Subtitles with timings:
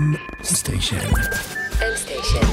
[0.00, 0.96] M station.
[1.72, 2.46] M station.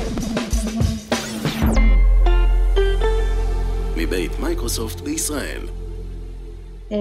[3.98, 5.62] מבית מייקרוסופט בישראל.
[6.92, 6.98] אה,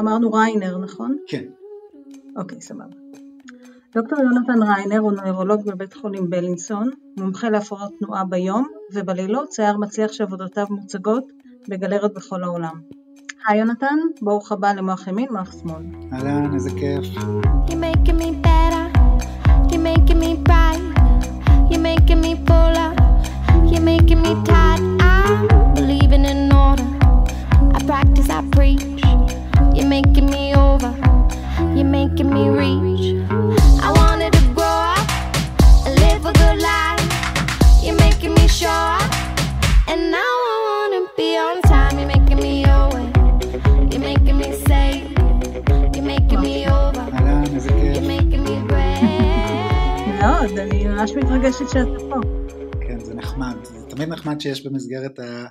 [0.00, 1.16] אמרנו ריינר, נכון?
[1.26, 1.44] כן.
[2.36, 2.84] אוקיי, סבבה.
[3.94, 10.12] דוקטור יונתן ריינר הוא נוירולוג בבית חולים בלינסון, מומחה להפרעות תנועה ביום, ובלילות צייר מצליח
[10.12, 11.24] שעבודותיו מוצגות
[11.68, 12.80] בגלריות בכל העולם.
[13.48, 15.82] היי יונתן, ברוך הבא למוח ימין, מוח שמאל.
[16.12, 17.24] אהלן, איזה כיף.
[19.74, 20.78] You're making me bright.
[21.68, 22.94] You're making me pull fuller.
[23.66, 24.78] You're making me tight.
[25.00, 26.86] I'm believing in order.
[27.74, 28.84] I practice, I preach.
[29.74, 30.94] You're making me over.
[31.74, 33.28] You're making me reach.
[33.82, 34.33] I wanted.
[51.04, 52.20] ממש מתרגשת שאתה פה.
[52.88, 53.56] כן, זה נחמד.
[53.62, 55.46] זה תמיד נחמד שיש במסגרת ה...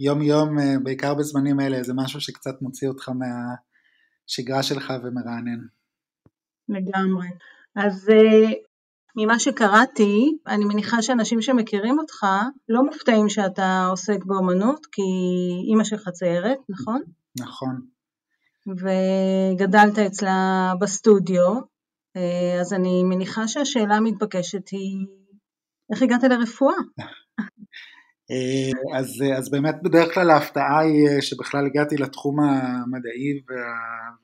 [0.00, 5.58] יום יום, אה, בעיקר בזמנים האלה, זה משהו שקצת מוציא אותך מהשגרה שלך ומרענן.
[6.68, 7.28] לגמרי.
[7.76, 8.52] אז אה,
[9.16, 12.26] ממה שקראתי, אני מניחה שאנשים שמכירים אותך
[12.68, 15.02] לא מופתעים שאתה עוסק באומנות, כי
[15.68, 17.02] אימא שלך ציירת, נכון?
[17.40, 17.80] נכון.
[18.66, 21.60] וגדלת אצלה בסטודיו,
[22.60, 25.06] אז אני מניחה שהשאלה המתבקשת היא,
[25.92, 26.76] איך הגעת לרפואה?
[28.30, 33.42] אה, אז, אה, אז באמת בדרך כלל ההפתעה היא אה, שבכלל הגעתי לתחום המדעי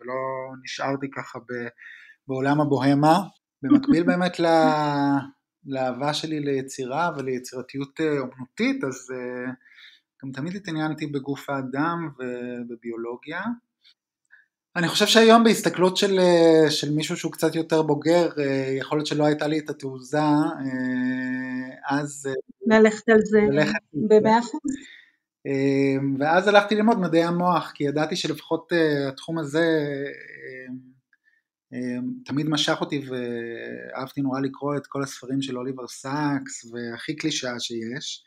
[0.01, 0.15] ולא
[0.65, 1.39] נשארתי ככה
[2.29, 3.19] בעולם הבוהמה.
[3.63, 4.41] במקביל באמת
[5.67, 9.09] לאהבה שלי ליצירה וליצירתיות אומנותית, אז
[10.25, 13.41] גם תמיד התעניינתי בגוף האדם ובביולוגיה.
[14.77, 19.06] אני חושב שהיום בהסתכלות של, אה, של מישהו שהוא קצת יותר בוגר, אה, יכול להיות
[19.06, 22.29] שלא הייתה לי את התעוזה אה, אז...
[22.67, 23.41] ללכת על זה
[23.92, 24.61] במאה אחוז.
[26.19, 28.73] ואז הלכתי ללמוד מדעי המוח, כי ידעתי שלפחות
[29.08, 29.64] התחום הזה
[32.24, 38.24] תמיד משך אותי ואהבתי נורא לקרוא את כל הספרים של אוליבר סאקס והכי קלישאה שיש.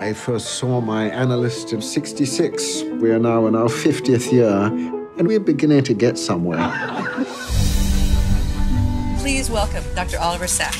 [0.00, 2.84] I first saw my analyst in 66.
[3.02, 6.56] We are now in our 50th year, and we're beginning to get somewhere.
[9.18, 10.18] Please welcome Dr.
[10.18, 10.78] Oliver Sacks.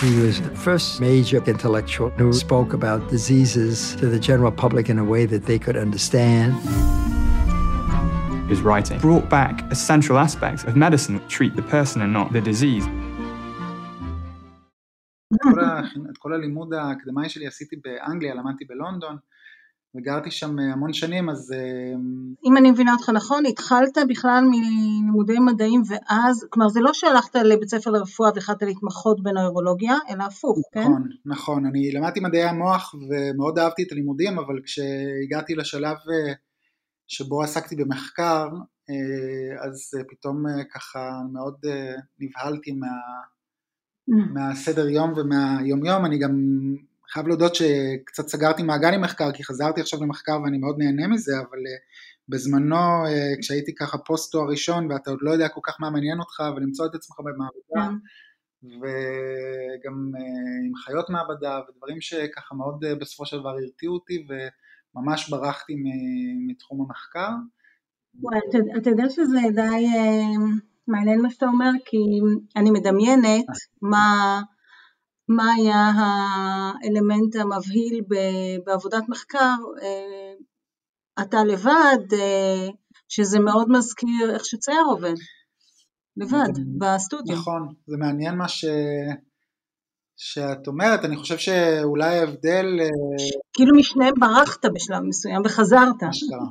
[0.00, 5.00] He was the first major intellectual who spoke about diseases to the general public in
[5.00, 6.54] a way that they could understand.
[8.48, 12.40] His writing brought back essential aspects of medicine that treat the person and not the
[12.40, 12.86] disease.
[15.42, 15.80] כל ה,
[16.10, 19.16] את כל הלימוד האקדמאי שלי עשיתי באנגליה, למדתי בלונדון
[19.96, 21.52] וגרתי שם אה, המון שנים אז...
[21.52, 21.94] אה,
[22.44, 27.68] אם אני מבינה אותך נכון, התחלת בכלל מלימודי מדעים ואז, כלומר זה לא שהלכת לבית
[27.68, 30.90] ספר לרפואה והחלטת להתמחות בנוירולוגיה, אלא הפוך, נכון, כן?
[30.90, 36.32] נכון, נכון, אני למדתי מדעי המוח ומאוד אהבתי את הלימודים, אבל כשהגעתי לשלב אה,
[37.08, 38.48] שבו עסקתי במחקר,
[39.66, 40.44] אז פתאום
[40.74, 41.54] ככה מאוד
[42.20, 42.86] נבהלתי מה...
[44.08, 46.30] מהסדר יום ומהיום יום, אני גם
[47.08, 51.32] חייב להודות שקצת סגרתי מעגל עם מחקר כי חזרתי עכשיו למחקר ואני מאוד נהנה מזה,
[51.38, 51.76] אבל אה,
[52.28, 52.76] בזמנו
[53.06, 56.42] אה, כשהייתי ככה פוסט תואר ראשון ואתה עוד לא יודע כל כך מה מעניין אותך
[56.56, 58.66] ולמצוא את עצמך במעבדה כן.
[58.66, 65.74] וגם אה, עם חיות מעבדה ודברים שככה מאוד בסופו של דבר הרתיעו אותי וממש ברחתי
[66.46, 67.30] מתחום המחקר.
[68.78, 69.86] אתה יודע שזה די
[70.88, 71.96] מעניין מה שאתה אומר, כי
[72.56, 73.44] אני מדמיינת
[73.82, 74.40] מה,
[75.28, 78.00] מה היה האלמנט המבהיל
[78.66, 80.34] בעבודת מחקר, אה,
[81.22, 82.68] אתה לבד, אה,
[83.08, 85.14] שזה מאוד מזכיר איך שצייר עובד,
[86.16, 87.36] לבד, בסטודיו.
[87.36, 88.64] נכון, זה מעניין מה ש...
[90.16, 92.66] שאת אומרת, אני חושב שאולי ההבדל...
[92.80, 92.88] אה,
[93.52, 96.02] כאילו משניהם ברחת בשלב מסוים וחזרת.
[96.10, 96.46] אשכרה.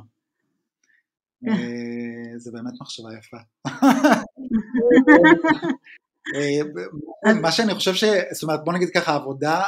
[1.48, 3.36] אה, זה באמת מחשבה יפה.
[6.34, 8.04] אה, מה שאני חושב ש...
[8.32, 9.62] זאת אומרת, בוא נגיד ככה, עבודה,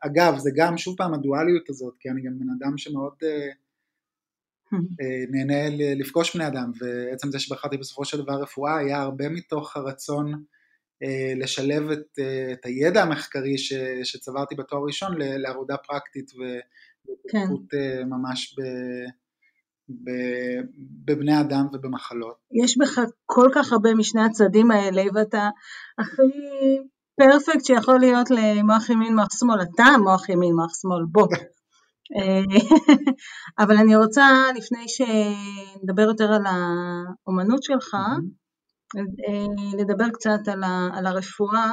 [0.00, 3.48] אגב, זה גם שוב פעם הדואליות הזאת, כי אני גם בן אדם שמאוד אה,
[5.32, 10.44] נהנה לפגוש בני אדם, ועצם זה שבחרתי בסופו של דבר רפואה היה הרבה מתוך הרצון
[11.36, 12.18] לשלב את,
[12.52, 13.72] את הידע המחקרי ש,
[14.02, 18.08] שצברתי בתואר ראשון לעבודה פרקטית והתפתחות כן.
[18.08, 18.62] ממש ב...
[21.04, 22.36] בבני אדם ובמחלות.
[22.64, 25.48] יש בך כל כך הרבה משני הצדדים האלה ואתה
[25.98, 26.22] הכי
[27.20, 31.28] פרפקט שיכול להיות למוח ימין מוח שמאל, אתה מוח ימין מוח שמאל, בוא.
[33.62, 34.26] אבל אני רוצה
[34.56, 37.96] לפני שנדבר יותר על האומנות שלך,
[39.78, 41.72] לדבר קצת על, ה, על הרפואה.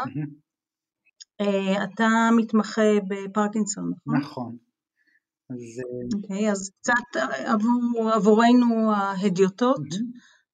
[1.83, 4.19] אתה מתמחה בפרקינסון, נכון?
[4.19, 4.57] נכון.
[5.49, 5.81] אז,
[6.15, 9.87] אוקיי, אז קצת עבור, עבורנו ההדיוטות,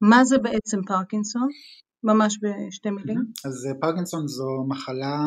[0.01, 1.47] מה זה בעצם פרקינסון?
[2.03, 3.17] ממש בשתי מילים.
[3.45, 5.19] אז פרקינסון זו מחלה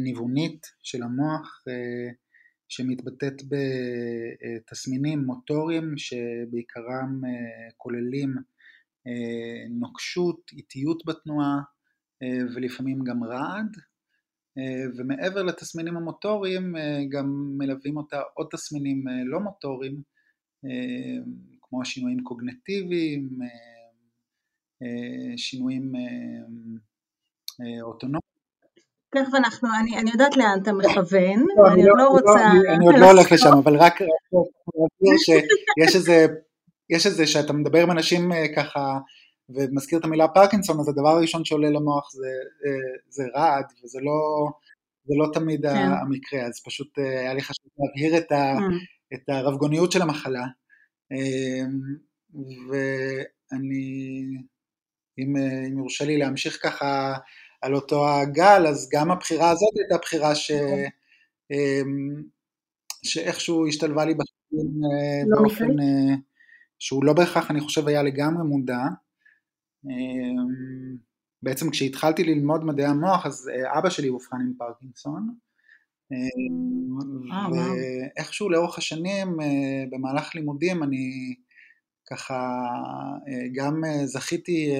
[0.00, 1.62] ניוונית של המוח
[2.68, 7.20] שמתבטאת בתסמינים מוטוריים שבעיקרם
[7.76, 8.34] כוללים
[9.80, 11.56] נוקשות, איטיות בתנועה
[12.54, 13.76] ולפעמים גם רעד
[14.96, 16.74] ומעבר לתסמינים המוטוריים
[17.08, 20.02] גם מלווים אותה עוד תסמינים לא מוטוריים
[21.62, 23.28] כמו שינויים קוגנטיביים,
[25.36, 25.92] שינויים
[27.82, 28.28] אוטונומיים.
[29.14, 32.52] תכף אנחנו, אני, אני יודעת לאן אתה מכוון, לא, אני עוד לא, לא רוצה...
[32.64, 36.26] לא, אני עוד לא הולך לשם, אבל רק להבהיר שיש איזה,
[36.90, 38.98] יש איזה, שאתה מדבר עם אנשים אה, ככה
[39.48, 42.26] ומזכיר את המילה פרקינסון, אז הדבר הראשון שעולה למוח זה,
[42.66, 44.48] אה, זה רעד, וזה לא,
[45.04, 45.90] זה לא תמיד כן.
[46.02, 49.14] המקרה, אז פשוט אה, היה לי חשוב להבהיר את, ה, mm.
[49.14, 50.44] את הרבגוניות של המחלה.
[52.68, 54.22] ואני,
[55.18, 55.36] אם,
[55.68, 57.14] אם יורשה לי להמשיך ככה
[57.62, 60.50] על אותו הגל, אז גם הבחירה הזאת הייתה בחירה ש...
[61.50, 62.22] אמ,
[63.02, 64.80] שאיכשהו השתלבה לי בחיים
[65.26, 65.66] לא באופן
[66.78, 68.78] שהוא לא בהכרח, אני חושב, היה לגמרי מודע.
[69.84, 70.96] אמ,
[71.42, 75.28] בעצם כשהתחלתי ללמוד מדעי המוח, אז אה, אבא שלי אובחן עם פרקינסון.
[76.12, 76.98] אמ,
[77.52, 79.36] ואיכשהו לאורך השנים,
[79.90, 81.34] במהלך לימודים, אני
[82.10, 82.64] ככה
[83.54, 84.72] גם זכיתי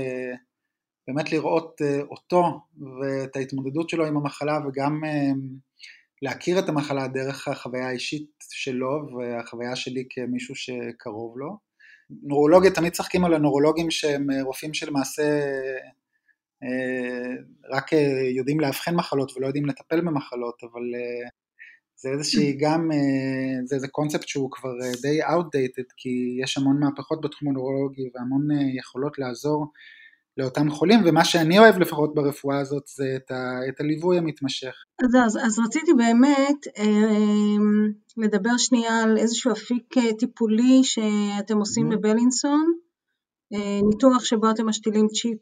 [1.08, 2.60] באמת לראות אה, אותו
[3.00, 5.30] ואת ההתמודדות שלו עם המחלה וגם אה,
[6.22, 11.67] להכיר את המחלה דרך החוויה האישית שלו והחוויה שלי כמישהו שקרוב לו.
[12.10, 15.22] נורולוגיה, תמיד צחקים על הנורולוגים שהם אה, רופאים שלמעשה
[17.70, 17.90] רק
[18.36, 20.82] יודעים לאבחן מחלות ולא יודעים לטפל במחלות, אבל
[21.96, 22.90] זה איזושהי גם,
[23.64, 24.70] זה איזה קונספט שהוא כבר
[25.02, 29.66] די outdated כי יש המון מהפכות בתחום הנורולוגי והמון יכולות לעזור
[30.38, 34.74] לאותם חולים, ומה שאני אוהב לפחות ברפואה הזאת זה את, ה, את הליווי המתמשך.
[35.04, 37.56] אז, אז, אז רציתי באמת אה,
[38.16, 41.96] לדבר שנייה על איזשהו אפיק אה, טיפולי שאתם עושים mm-hmm.
[41.96, 42.72] בבלינסון,
[43.52, 45.40] אה, ניתוח שבו אתם משתילים צ'יפ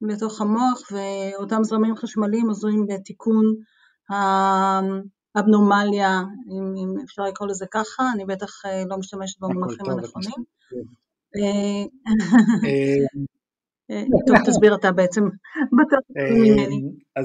[0.00, 3.44] לתוך המוח ואותם זרמים חשמליים עוזרים בתיקון
[5.34, 6.20] האבנורמליה,
[6.50, 10.44] אם, אם אפשר לקרוא לזה ככה, אני בטח אה, לא משתמשת במונחים הנכונים.
[13.90, 15.22] אה, טוב, תסביר אתה בעצם.
[16.16, 16.22] אה,
[17.16, 17.22] אה,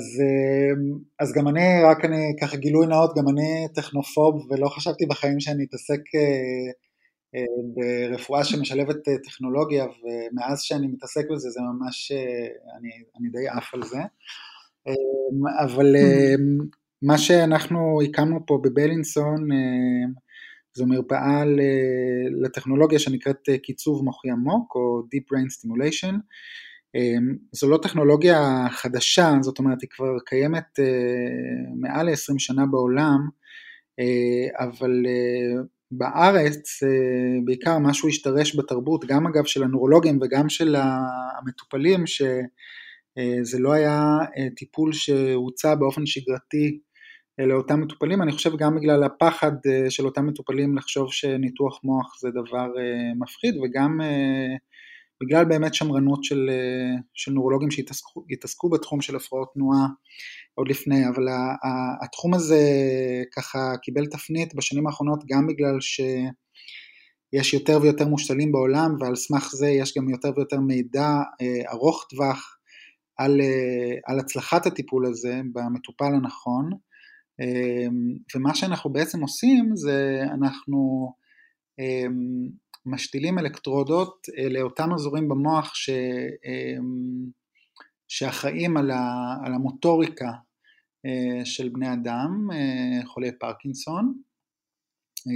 [1.19, 5.63] אז גם אני, רק אני ככה גילוי נאות, גם אני טכנופוב ולא חשבתי בחיים שאני
[5.63, 6.01] אתעסק
[7.75, 12.11] ברפואה שמשלבת טכנולוגיה ומאז שאני מתעסק בזה זה ממש,
[12.77, 13.99] אני, אני די עף על זה.
[15.63, 15.95] אבל
[17.01, 19.47] מה שאנחנו הקמנו פה בבלינסון
[20.73, 21.43] זו מרפאה
[22.41, 26.15] לטכנולוגיה שנקראת אה, קיצוב מוחי עמוק או Deep Brain Stimulation.
[26.95, 30.85] אמ, זו לא טכנולוגיה חדשה, זאת אומרת היא כבר קיימת אה,
[31.75, 33.19] מעל ל-20 שנה בעולם,
[33.99, 34.91] אה, אבל
[35.91, 36.79] בארץ
[37.45, 44.17] בעיקר משהו השתרש בתרבות, גם אגב של הנורולוגים וגם של המטופלים, שזה לא היה
[44.55, 46.79] טיפול שהוצע באופן שגרתי
[47.39, 52.29] לאותם מטופלים, אני חושב גם בגלל הפחד אה, של אותם מטופלים לחשוב שניתוח מוח זה
[52.31, 54.55] דבר אה, מפחיד וגם אה,
[55.23, 56.49] בגלל באמת שמרנות של,
[57.13, 59.87] של נורולוגים שהתעסקו בתחום של הפרעות תנועה
[60.55, 61.27] עוד לפני, אבל
[62.03, 62.61] התחום הזה
[63.35, 69.67] ככה קיבל תפנית בשנים האחרונות גם בגלל שיש יותר ויותר מושתלים בעולם ועל סמך זה
[69.69, 71.09] יש גם יותר ויותר מידע
[71.71, 72.57] ארוך טווח
[73.17, 73.41] על,
[74.05, 76.69] על הצלחת הטיפול הזה במטופל הנכון.
[77.41, 81.11] אמ, ומה שאנחנו בעצם עושים זה אנחנו
[81.79, 82.49] אמ,
[82.85, 85.89] משתילים אלקטרודות אה, לאותם אזורים במוח ש,
[86.45, 87.29] אמ,
[88.07, 88.91] שאחראים על,
[89.53, 90.31] המוטוריקה
[91.05, 94.13] אה, של בני אדם, אה, חולי פרקינסון.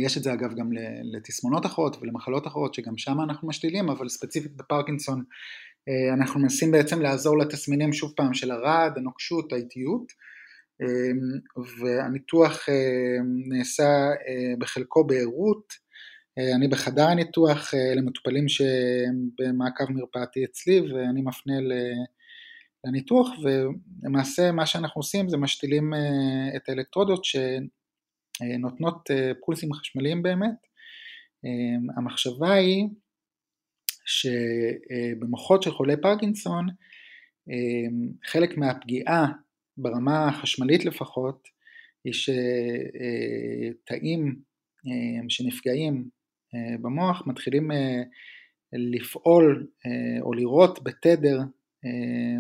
[0.04, 0.70] יש את זה אגב גם
[1.14, 5.24] לתסמונות אחרות ולמחלות אחרות שגם שם אנחנו משתילים, אבל ספציפית בפרקינסון
[6.14, 10.12] אנחנו מנסים בעצם לעזור לתסמינים שוב פעם של הרעד, הנוקשות, האיטיות.
[10.82, 11.40] אמ,
[11.80, 13.84] והניתוח אמ, נעשה
[14.28, 15.74] אה, בחלקו בערות,
[16.38, 21.54] אה, אני בחדר הניתוח אה, למטופלים שהם במעקב מרפאתי אצלי ואני מפנה
[22.86, 25.94] לניתוח ולמעשה מה שאנחנו עושים זה משתילים
[26.56, 29.10] את האלקטרודות שנותנות
[29.46, 30.56] פולסים חשמליים באמת.
[31.46, 32.88] אמ, המחשבה היא
[34.06, 36.68] שבמוחות של חולי פרקינסון
[38.26, 39.28] חלק מהפגיעה
[39.78, 41.48] ברמה החשמלית לפחות
[42.04, 42.14] היא
[43.74, 44.36] שתאים
[45.30, 46.10] שנפגעים
[46.82, 47.72] במוח מתחילים
[48.74, 49.68] לפעול
[50.22, 51.42] או לראות בתדר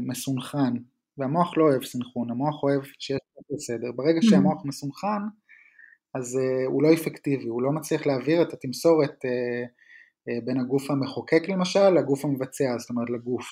[0.01, 0.73] מסונכן
[1.17, 3.19] והמוח לא אוהב סנכרון, המוח אוהב שיש
[3.51, 3.91] בסדר.
[3.91, 4.29] ברגע mm-hmm.
[4.29, 5.23] שהמוח מסונכן
[6.15, 9.25] אז הוא לא אפקטיבי, הוא לא מצליח להעביר את התמסורת
[10.45, 13.51] בין הגוף המחוקק למשל לגוף המבצע, זאת אומרת לגוף.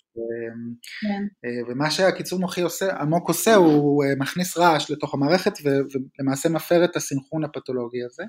[1.02, 1.52] כן.
[1.68, 7.44] ומה שהקיצור מוחי עושה, עמוק עושה, הוא מכניס רעש לתוך המערכת ולמעשה מפר את הסנכרון
[7.44, 8.24] הפתולוגי הזה.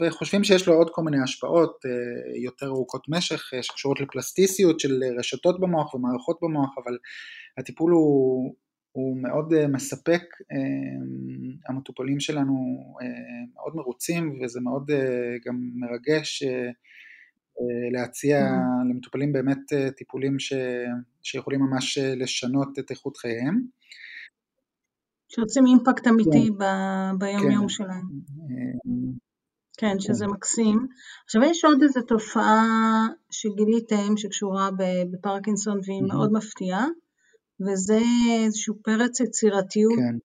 [0.00, 1.78] וחושבים שיש לו עוד כל מיני השפעות
[2.44, 6.98] יותר ארוכות משך שקשורות לפלסטיסיות של רשתות במוח ומערכות במוח, אבל
[7.58, 8.54] הטיפול הוא,
[8.94, 10.22] הוא מאוד מספק,
[11.68, 12.54] המטופלים שלנו
[13.54, 14.90] מאוד מרוצים וזה מאוד
[15.46, 16.42] גם מרגש
[17.92, 18.90] להציע mm-hmm.
[18.90, 20.52] למטופלים באמת טיפולים ש,
[21.22, 23.66] שיכולים ממש לשנות את איכות חייהם.
[25.28, 27.18] שעושים אימפקט אמיתי כן.
[27.18, 27.68] ביום יום כן.
[27.68, 28.06] שלהם.
[29.78, 30.30] כן, שזה כן.
[30.30, 30.86] מקסים.
[31.24, 34.68] עכשיו יש עוד איזו תופעה שגיליתם שקשורה
[35.12, 36.14] בפרקינסון והיא mm-hmm.
[36.14, 36.86] מאוד מפתיעה,
[37.60, 37.98] וזה
[38.44, 40.16] איזשהו פרץ יצירתיות כן.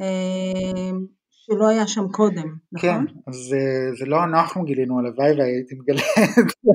[0.00, 0.90] אה,
[1.30, 3.06] שלא היה שם קודם, נכון?
[3.06, 3.60] כן, אז זה,
[3.98, 6.70] זה לא אנחנו גילינו, הלוואי והייתי מגלה את זה.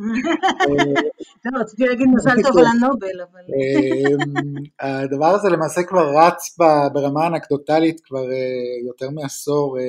[1.44, 3.40] לא, רציתי להגיד מזל טוב על הנובל, אבל...
[3.40, 6.56] אמ, הדבר הזה למעשה כבר רץ
[6.92, 9.84] ברמה אנקדוטלית כבר אה, יותר מעשור אה,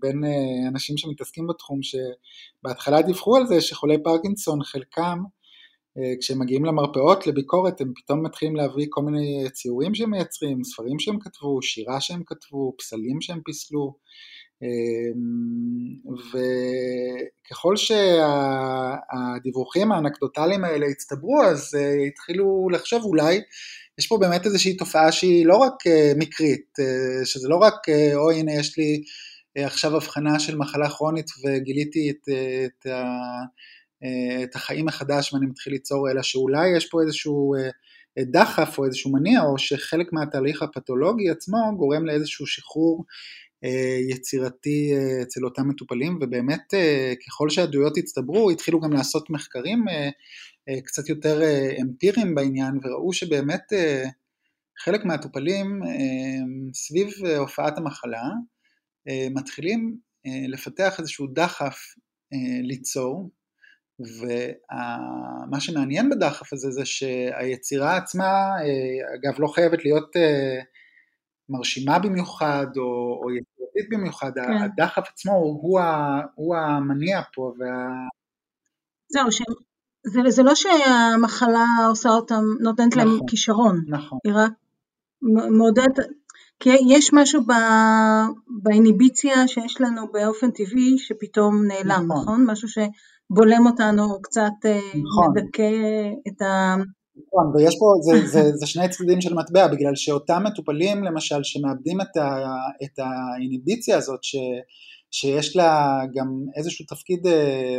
[0.00, 5.18] בין אה, אנשים שמתעסקים בתחום, שבהתחלה דיווחו על זה שחולי פרקינסון, חלקם,
[6.20, 11.18] כשהם מגיעים למרפאות לביקורת, הם פתאום מתחילים להביא כל מיני ציורים שהם מייצרים, ספרים שהם
[11.20, 13.94] כתבו, שירה שהם כתבו, פסלים שהם פיסלו.
[14.62, 14.68] אמ,
[16.30, 17.76] וככל
[19.36, 23.40] שהדיווחים האנקדוטליים האלה הצטברו אז אה, התחילו לחשוב אולי
[23.98, 28.30] יש פה באמת איזושהי תופעה שהיא לא רק אה, מקרית, אה, שזה לא רק או
[28.30, 29.02] הנה יש לי
[29.56, 32.28] עכשיו הבחנה של מחלה כרונית וגיליתי את,
[32.66, 32.86] את,
[34.44, 37.54] את החיים מחדש ואני מתחיל ליצור, אלא שאולי יש פה איזשהו
[38.18, 43.04] דחף או איזשהו מניע או שחלק מהתהליך הפתולוגי עצמו גורם לאיזשהו שחרור
[43.64, 46.18] אה, יצירתי אה, אצל אותם מטופלים.
[46.22, 49.84] ובאמת אה, ככל שהעדויות הצטברו התחילו גם לעשות מחקרים
[50.84, 51.40] קצת יותר
[51.80, 53.62] אמפיריים בעניין וראו שבאמת
[54.78, 55.80] חלק מהמטופלים
[56.74, 57.08] סביב
[57.38, 58.22] הופעת המחלה
[59.30, 59.98] מתחילים
[60.48, 61.78] לפתח איזשהו דחף
[62.62, 63.30] ליצור
[64.00, 68.54] ומה שמעניין בדחף הזה זה שהיצירה עצמה
[69.14, 70.16] אגב לא חייבת להיות
[71.48, 74.52] מרשימה במיוחד או, או יצירתית במיוחד, כן.
[74.52, 75.80] הדחף עצמו הוא,
[76.34, 77.52] הוא המניע פה.
[77.58, 77.88] וה...
[79.08, 79.42] זהו, ש...
[80.06, 84.18] זה, זה לא שהמחלה עושה אותם, נותנת נכון, להם כישרון, נכון.
[84.24, 84.52] היא רק
[85.58, 86.06] מעודדת,
[86.60, 87.52] כי יש משהו ב,
[88.62, 92.22] באיניביציה שיש לנו באופן טבעי שפתאום נעלם, נכון?
[92.22, 92.46] נכון?
[92.46, 92.68] משהו
[93.32, 95.28] שבולם אותנו, קצת אה, נכון.
[95.30, 95.70] מדכא
[96.28, 96.74] את ה...
[97.16, 102.00] נכון, ויש פה, זה, זה, זה שני צדדים של מטבע, בגלל שאותם מטופלים למשל שמאבדים
[102.00, 102.44] את, ה,
[102.84, 104.36] את האיניביציה הזאת, ש,
[105.10, 107.78] שיש לה גם איזשהו תפקיד אה,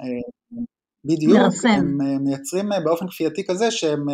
[0.00, 0.62] אה,
[1.04, 1.54] בדיוק.
[1.64, 4.06] הם אה, מייצרים באופן כפייתי כזה שהם,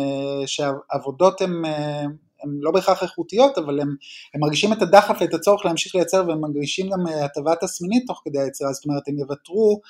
[0.45, 1.61] שהעבודות הן
[2.61, 3.95] לא בהכרח איכותיות, אבל הם,
[4.33, 8.39] הם מרגישים את הדחף ואת הצורך להמשיך לייצר והם מרגישים גם הטבה תסמינית תוך כדי
[8.39, 9.81] היצירה, זאת אומרת הם יוותרו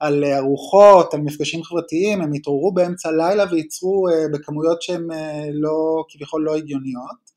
[0.00, 6.04] על ארוחות, על מפגשים חברתיים, הם התעוררו באמצע הלילה וייצרו אה, בכמויות שהן אה, לא,
[6.08, 7.30] כביכול לא הגיוניות.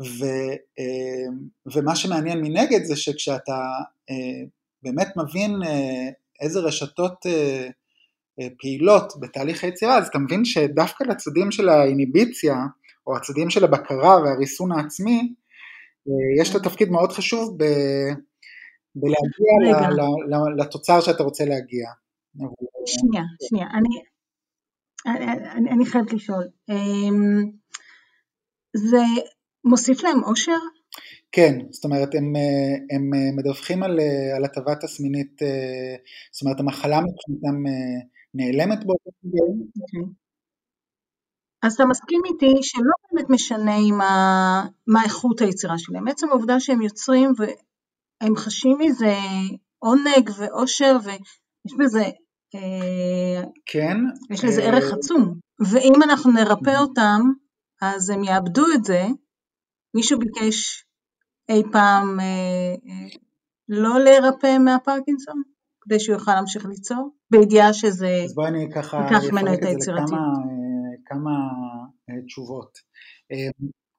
[0.00, 0.24] ו,
[0.78, 1.26] אה,
[1.74, 3.58] ומה שמעניין מנגד זה שכשאתה
[4.82, 5.52] באמת מבין
[6.40, 7.26] איזה רשתות
[8.58, 12.54] פעילות בתהליך היצירה, אז אתה מבין שדווקא לצדדים של האיניביציה,
[13.06, 15.34] או הצדדים של הבקרה והריסון העצמי,
[16.40, 17.64] יש לה תפקיד מאוד חשוב ב...
[18.96, 19.90] ולהגיע
[20.58, 21.88] לתוצר שאתה רוצה להגיע.
[22.86, 23.88] שנייה, שנייה, אני,
[25.56, 27.50] אני, אני חייבת לשאול, אמ,
[28.76, 29.02] זה
[29.64, 30.58] מוסיף להם אושר?
[31.32, 32.32] כן, זאת אומרת הם,
[32.90, 34.00] הם מדווחים על,
[34.36, 35.42] על הטבה תסמינית,
[36.32, 37.62] זאת אומרת המחלה מבחינתם
[38.34, 40.06] נעלמת באותו גיל.
[41.66, 46.82] אז אתה מסכים איתי שלא באמת משנה מה, מה איכות היצירה שלהם, עצם העובדה שהם
[46.82, 47.32] יוצרים
[48.20, 49.14] הם חשים מזה
[49.78, 52.04] עונג ואושר ויש בזה,
[52.54, 53.96] אה, כן,
[54.30, 55.34] יש לזה אה, ערך עצום,
[55.70, 57.20] ואם אנחנו נרפא אותם
[57.82, 59.02] אז הם יאבדו את זה,
[59.94, 60.84] מישהו ביקש
[61.48, 62.74] אי פעם אה,
[63.68, 65.42] לא להירפא מהפרקינסון?
[65.80, 70.65] כדי שהוא יוכל להמשיך ליצור, בידיעה שזה אז בואי אני ככה ייקח ממנו את היצירתיות.
[71.06, 71.30] כמה,
[72.10, 72.78] אה, תשובות.
[73.32, 73.48] אה,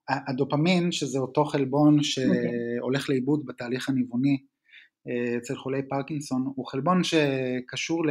[0.10, 4.38] הדופמין, שזה אותו חלבון שהולך לאיבוד בתהליך הניווני
[5.08, 8.04] אה, אצל חולי פרקינסון, הוא חלבון שקשור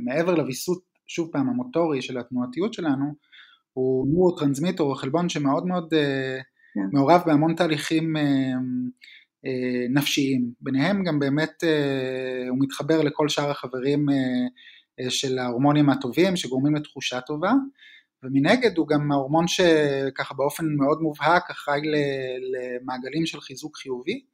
[0.00, 3.14] מעבר לוויסות, שוב פעם, המוטורי של התנועתיות שלנו,
[3.72, 6.38] הוא נורוטרנסמיטור, הוא חלבון שמאוד מאוד אה,
[6.74, 6.80] כן.
[6.92, 8.16] מעורב בהמון תהליכים
[9.90, 11.64] נפשיים, ביניהם גם באמת
[12.48, 14.06] הוא מתחבר לכל שאר החברים
[15.08, 17.52] של ההורמונים הטובים שגורמים לתחושה טובה,
[18.26, 21.80] ומנגד הוא גם ההורמון שככה באופן מאוד מובהק אחראי
[22.52, 24.24] למעגלים של חיזוק חיובי,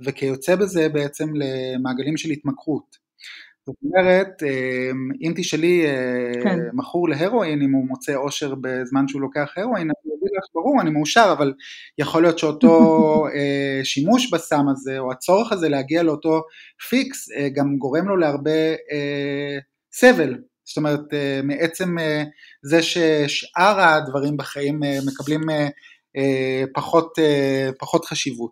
[0.00, 3.02] וכיוצא בזה בעצם למעגלים של התמכרות.
[3.66, 6.58] זאת אומרת, אה, אם תשאלי אה, כן.
[6.72, 10.80] מכור להרואין, אם הוא מוצא אושר בזמן שהוא לוקח הרואין, אז הוא יגיד לך, ברור,
[10.80, 11.52] אני מאושר, אבל
[11.98, 12.76] יכול להיות שאותו
[13.34, 16.42] אה, שימוש בסם הזה, או הצורך הזה להגיע לאותו
[16.88, 18.50] פיקס, אה, גם גורם לו להרבה
[19.92, 20.38] סבל.
[20.72, 22.22] זאת אומרת, אה, מעצם אה,
[22.62, 25.40] זה ששאר הדברים בחיים אה, מקבלים
[26.74, 27.18] פחות,
[27.78, 28.50] פחות חשיבות.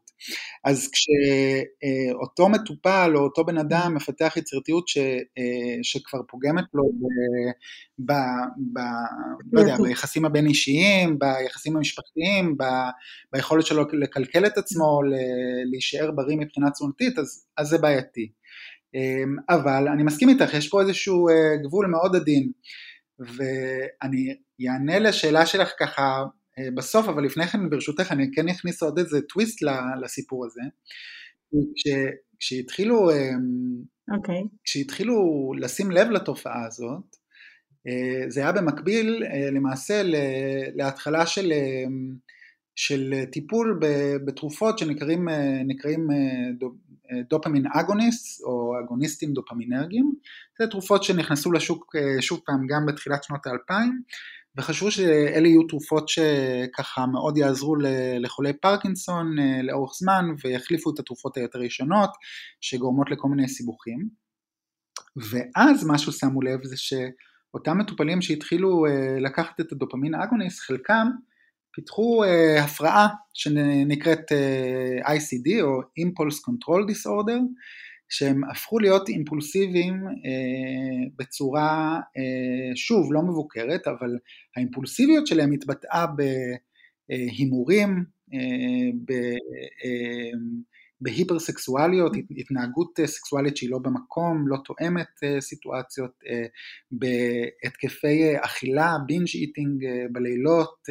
[0.65, 4.99] אז כשאותו מטופל או אותו בן אדם מפתח יצירתיות ש,
[5.83, 6.83] שכבר פוגמת לו
[7.99, 8.13] ב, ב,
[8.73, 8.81] ב,
[9.53, 12.65] לא יודע, ביחסים הבין אישיים, ביחסים המשפחתיים, ב,
[13.33, 15.01] ביכולת שלו לקלקל את עצמו,
[15.71, 18.33] להישאר בריא מבחינה תזונתית, אז, אז זה בעייתי.
[18.95, 22.51] אה, אבל אני מסכים איתך, יש פה איזשהו אה, גבול מאוד עדין,
[23.19, 24.37] ואני
[24.69, 26.25] אענה לשאלה שלך ככה
[26.59, 29.59] אה, בסוף, אבל לפני כן ברשותך אני כן אכניס עוד איזה טוויסט
[30.03, 30.63] לסיפור הזה.
[31.77, 31.87] כש,
[32.39, 33.31] כשהתחילו, אה,
[34.17, 35.15] אוקיי, כשהתחילו
[35.59, 37.17] לשים לב לתופעה הזאת,
[37.87, 40.03] אה, זה היה במקביל למעשה
[40.75, 41.85] להתחלה של, אה,
[42.77, 46.75] של טיפול ב- בתרופות שנקראים אה, נקראים, אה, דו-
[47.13, 50.13] אה, דופמין אגוניסט או אגוניסטים דופמינרגיים,
[50.59, 54.03] זה תרופות שנכנסו לשוק אה, שוב פעם גם בתחילת שנות האלפיים
[54.57, 57.77] וחשבו שאלה יהיו תרופות שככה מאוד יעזרו
[58.21, 62.11] לחולי פרקינסון אה, לאורך זמן ויחליפו את התרופות היותר ישנות
[62.61, 64.09] שגורמות לכל מיני סיבוכים.
[65.17, 71.07] ואז מה ששמו לב זה שאותם מטופלים שהתחילו אה, לקחת את הדופמין האגוניסט, חלקם
[71.73, 77.41] פיתחו אה, הפרעה שנקראת אה, ICD או Impulse Control Disorder,
[78.09, 84.19] שהם הפכו להיות אימפולסיביים אה, בצורה, אה, שוב, לא מבוקרת, אבל
[84.57, 86.07] האימפולסיביות שלהם התבטאה
[87.09, 88.05] בהימורים,
[88.35, 89.13] אה, ב,
[89.85, 90.31] אה,
[91.01, 96.47] בהיפרסקסואליות, התנהגות אה, סקסואלית שהיא לא במקום, לא תואמת אה, סיטואציות, אה,
[96.93, 100.89] בהתקפי אכילה, בינג' איטינג בלילות,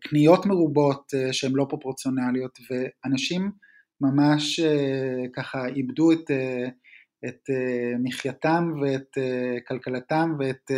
[0.00, 3.50] קניות מרובות שהן לא פרופורציונליות, ואנשים
[4.00, 4.60] ממש
[5.32, 6.30] ככה איבדו את,
[7.24, 7.42] את
[8.02, 9.18] מחייתם ואת
[9.68, 10.70] כלכלתם ואת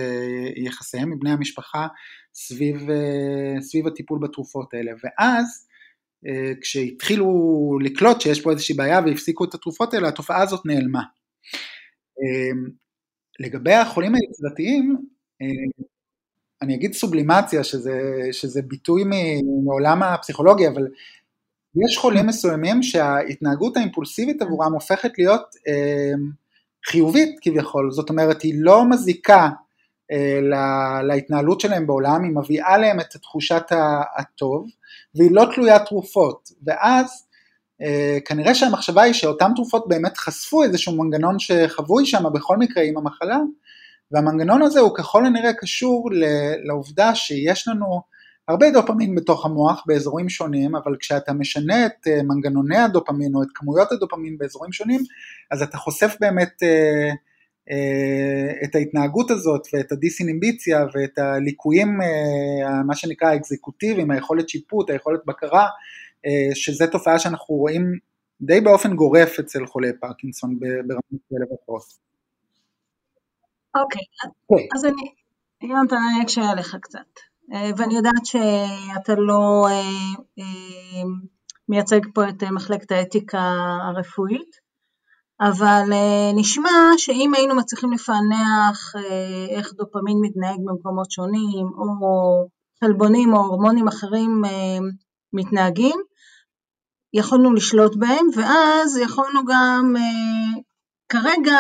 [0.57, 1.87] יחסיהם עם בני המשפחה
[2.35, 2.89] סביב,
[3.61, 4.93] סביב הטיפול בתרופות האלה.
[5.05, 5.68] ואז
[6.61, 7.29] כשהתחילו
[7.83, 11.03] לקלוט שיש פה איזושהי בעיה והפסיקו את התרופות האלה, התופעה הזאת נעלמה.
[12.21, 12.51] אה,
[13.41, 14.97] לגבי החולים היצירתיים,
[15.43, 15.47] אה,
[16.63, 18.01] אני אגיד סובלימציה, שזה,
[18.33, 19.05] שזה ביטוי
[19.65, 20.89] מעולם הפסיכולוגיה, אבל
[21.87, 26.13] יש חולים מסוימים שההתנהגות האימפולסיבית עבורם הופכת להיות אה,
[26.87, 29.68] חיובית כביכול, זאת אומרת היא לא מזיקה אה,
[30.43, 33.65] לה, להתנהלות שלהם בעולם, היא מביאה להם את תחושת
[34.17, 34.67] הטוב
[35.15, 37.27] והיא לא תלוית תרופות, ואז
[37.83, 42.99] אה, כנראה שהמחשבה היא שאותן תרופות באמת חשפו איזשהו מנגנון שחבוי שם בכל מקרה עם
[42.99, 43.39] המחלה,
[44.13, 46.11] והמנגנון הזה הוא ככל הנראה קשור
[46.65, 48.01] לעובדה שיש לנו
[48.49, 53.49] הרבה דופמין בתוך המוח באזורים שונים, אבל כשאתה משנה את אה, מנגנוני הדופמין או את
[53.55, 55.01] כמויות הדופמין באזורים שונים,
[55.51, 57.13] אז אתה חושף באמת אה, אה,
[58.65, 61.99] את ההתנהגות הזאת ואת הדיסאיניביציה ואת הליקויים,
[62.87, 65.67] מה שנקרא האקזקוטיביים, היכולת שיפוט, היכולת בקרה,
[66.55, 67.99] שזה תופעה שאנחנו רואים
[68.41, 71.83] די באופן גורף אצל חולי פרקינסון ברמות כאלה ואחרות.
[73.77, 74.03] אוקיי,
[74.53, 74.77] okay.
[74.77, 75.13] אז אני,
[75.63, 76.99] יונתן, אני אקשה עליך קצת.
[77.53, 79.73] אה, ואני יודעת שאתה לא אה,
[80.39, 81.03] אה,
[81.69, 83.55] מייצג פה את מחלקת האתיקה
[83.89, 84.68] הרפואית,
[85.41, 85.83] אבל
[86.35, 88.93] נשמע שאם היינו מצליחים לפענח
[89.49, 92.47] איך דופמין מתנהג במקומות שונים, או
[92.81, 94.43] חלבונים או הורמונים אחרים
[95.33, 96.01] מתנהגים,
[97.13, 99.95] יכולנו לשלוט בהם, ואז יכולנו גם,
[101.09, 101.59] כרגע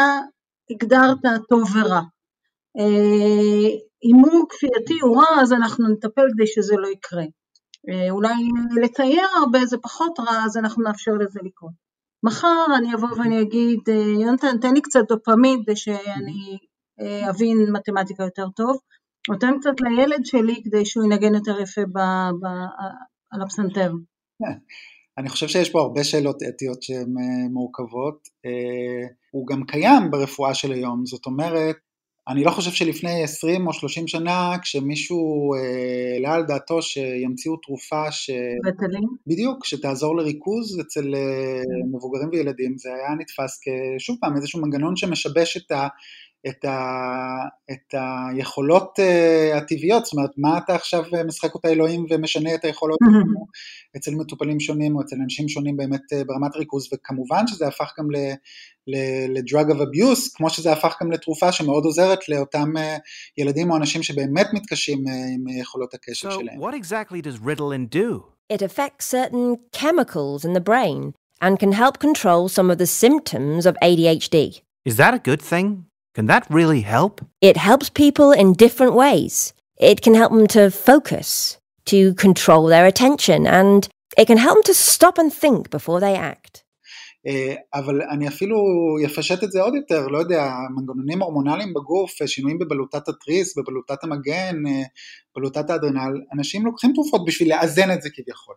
[0.70, 2.00] הגדרת טוב ורע.
[4.02, 7.24] הימור כפייתי הוא רע, אז אנחנו נטפל כדי שזה לא יקרה.
[8.10, 8.34] אולי
[8.82, 11.87] לצייר הרבה זה פחות רע, אז אנחנו נאפשר לזה לקרות.
[12.24, 13.80] מחר אני אבוא ואני אגיד,
[14.20, 16.58] יונתן, תן לי קצת דופמין כדי שאני
[17.30, 18.78] אבין מתמטיקה יותר טוב,
[19.30, 21.98] או תן קצת לילד שלי כדי שהוא ינגן יותר יפה ב,
[22.40, 22.46] ב,
[23.30, 23.92] על הפסנתר.
[25.18, 27.14] אני חושב שיש פה הרבה שאלות אתיות שהן
[27.50, 28.28] מורכבות.
[29.30, 31.76] הוא גם קיים ברפואה של היום, זאת אומרת,
[32.28, 38.12] אני לא חושב שלפני 20 או 30 שנה, כשמישהו העלה אה, על דעתו שימציאו תרופה
[38.12, 38.30] ש...
[38.64, 39.08] בטלים?
[39.26, 41.62] בדיוק, שתעזור לריכוז אצל אה.
[41.92, 43.60] מבוגרים וילדים, זה היה נתפס
[43.98, 45.88] כשוב פעם איזשהו מנגנון שמשבש את ה...
[46.46, 46.78] את, ה,
[47.70, 52.98] את היכולות uh, הטבעיות, זאת אומרת, מה אתה עכשיו משחק אותה אלוהים ומשנה את היכולות
[53.96, 58.08] אצל מטופלים שונים או אצל אנשים שונים באמת uh, ברמת ריכוז, וכמובן שזה הפך גם
[58.86, 62.80] ל-drug of abuse, כמו שזה הפך גם לתרופה שמאוד עוזרת לאותם uh,
[63.38, 66.60] ילדים או אנשים שבאמת מתקשים uh, עם יכולות הקשב so שלהם.
[66.60, 68.24] what exactly does Ritalin do?
[68.50, 73.66] It affects certain chemicals in the brain and can help control some of the symptoms
[73.66, 74.62] of ADHD.
[74.86, 75.87] Is that a good thing?
[76.18, 77.14] Can that really help?
[77.40, 79.34] It helps people in different ways.
[79.90, 81.28] It can help them to focus,
[81.92, 83.80] to control their attention, and
[84.20, 86.64] it can help them to stop and think before they act.
[87.74, 88.56] אבל אני אפילו
[89.04, 94.56] אפשט את זה עוד יותר, לא יודע, מנגנונים הורמונליים בגוף, שינויים בבלוטת התריס, בבלוטת המגן,
[95.36, 98.54] בלוטת האדרנל, אנשים לוקחים תרופות בשביל לאזן את זה כביכול.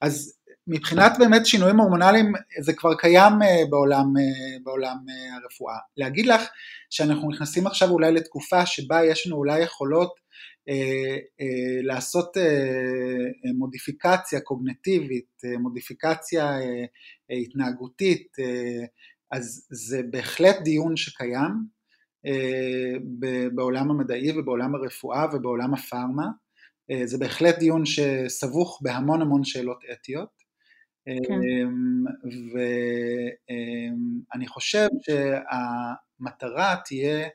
[0.00, 0.32] אז
[0.66, 5.76] מבחינת באמת שינויים הורמונליים זה כבר קיים אה, בעולם, אה, בעולם אה, הרפואה.
[5.96, 6.42] להגיד לך
[6.90, 10.22] שאנחנו נכנסים עכשיו אולי לתקופה שבה יש לנו אולי יכולות
[10.68, 16.58] אה, אה, לעשות אה, מודיפיקציה קוגנטיבית, מודיפיקציה
[17.30, 18.28] התנהגותית,
[19.30, 21.52] אז זה בהחלט דיון שקיים
[23.54, 26.26] בעולם המדעי ובעולם הרפואה ובעולם הפארמה.
[27.04, 30.41] זה בהחלט דיון שסבוך בהמון המון שאלות אתיות.
[31.06, 31.34] כן.
[31.34, 32.04] אמ,
[34.32, 37.28] ואני חושב שהמטרה תהיה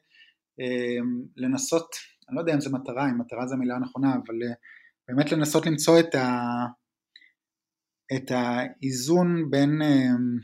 [0.59, 1.87] אמ, לנסות,
[2.29, 4.53] אני לא יודע אם זו מטרה, אם מטרה זו המילה הנכונה, אבל אה,
[5.07, 6.41] באמת לנסות למצוא את, ה,
[8.15, 10.37] את האיזון בין, אמ,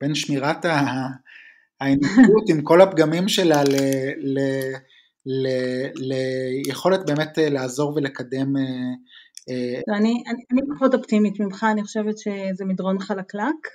[0.00, 0.64] בין שמירת
[1.80, 3.74] האנושיות עם כל הפגמים שלה ל,
[4.18, 4.38] ל,
[5.26, 5.46] ל,
[6.66, 8.94] ליכולת באמת אה, לעזור ולקדם אה,
[9.96, 13.68] אני, אני, אני פחות אופטימית ממך, אני חושבת שזה מדרון חלקלק,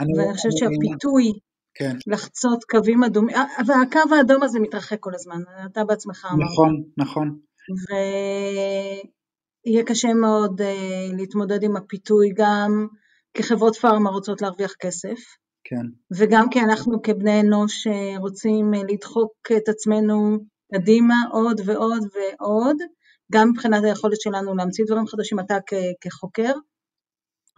[0.00, 1.32] אני, ואני חושבת אני, שהפיתוי
[1.74, 1.96] כן.
[2.06, 6.50] לחצות קווים אדומים, אבל הקו האדום הזה מתרחק כל הזמן, אתה בעצמך אמרת.
[6.50, 7.38] נכון, נכון.
[9.64, 12.86] ויהיה קשה מאוד uh, להתמודד עם הפיתוי גם
[13.34, 15.18] כי חברות פארמה רוצות להרוויח כסף,
[15.64, 15.86] כן.
[16.18, 20.38] וגם כי אנחנו כבני אנוש אה, רוצים לדחוק את עצמנו
[20.74, 22.76] קדימה עוד ועוד ועוד,
[23.32, 25.56] גם מבחינת היכולת שלנו להמציא דברים חדשים, אתה
[26.00, 26.52] כחוקר,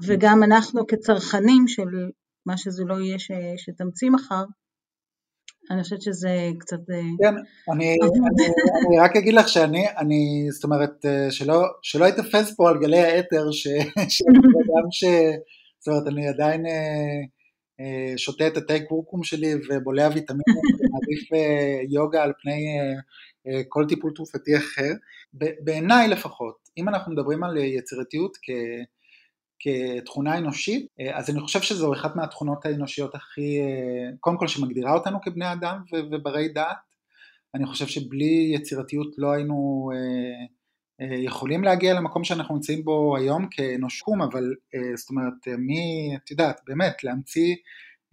[0.06, 2.10] וגם אנחנו כצרכנים של
[2.46, 4.44] מה שזה לא יהיה ש, שתמציא מחר,
[5.70, 6.90] אני חושבת שזה קצת...
[6.90, 7.34] אה, כן,
[7.72, 8.46] אני, אני,
[8.88, 12.98] אני רק אגיד לך שאני, אני, זאת אומרת, אה, שלא, שלא יתפס פה על גלי
[12.98, 13.66] האתר, ש,
[14.16, 15.04] שגם ש...
[15.78, 17.20] זאת אומרת, אני עדיין אה,
[18.16, 21.28] שותה את התה קורקום שלי ובולע ויטמינים ומעדיף
[21.96, 22.78] יוגה על פני
[23.68, 24.92] כל טיפול תרופתי אחר.
[25.60, 28.36] בעיניי לפחות, אם אנחנו מדברים על יצירתיות.
[29.58, 33.60] כתכונה אנושית, אז אני חושב שזו אחת מהתכונות האנושיות הכי,
[34.20, 36.76] קודם כל שמגדירה אותנו כבני אדם וברי דעת.
[37.54, 39.90] אני חושב שבלי יצירתיות לא היינו
[41.00, 44.54] יכולים להגיע למקום שאנחנו נמצאים בו היום כאנושקום, אבל
[44.94, 47.54] זאת אומרת, מי, את יודעת, באמת, להמציא